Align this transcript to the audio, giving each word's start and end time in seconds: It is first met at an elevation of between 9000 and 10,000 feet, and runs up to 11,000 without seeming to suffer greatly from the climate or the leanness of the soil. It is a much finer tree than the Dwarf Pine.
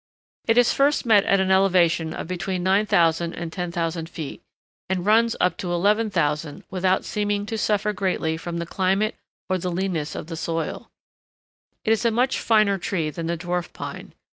It 0.47 0.57
is 0.57 0.73
first 0.73 1.05
met 1.05 1.25
at 1.25 1.39
an 1.39 1.51
elevation 1.51 2.11
of 2.15 2.25
between 2.25 2.63
9000 2.63 3.35
and 3.35 3.53
10,000 3.53 4.09
feet, 4.09 4.41
and 4.89 5.05
runs 5.05 5.35
up 5.39 5.57
to 5.57 5.71
11,000 5.71 6.63
without 6.71 7.05
seeming 7.05 7.45
to 7.45 7.55
suffer 7.55 7.93
greatly 7.93 8.35
from 8.35 8.57
the 8.57 8.65
climate 8.65 9.13
or 9.47 9.59
the 9.59 9.69
leanness 9.69 10.15
of 10.15 10.25
the 10.25 10.35
soil. 10.35 10.89
It 11.85 11.93
is 11.93 12.03
a 12.03 12.09
much 12.09 12.39
finer 12.39 12.79
tree 12.79 13.11
than 13.11 13.27
the 13.27 13.37
Dwarf 13.37 13.73
Pine. 13.73 14.15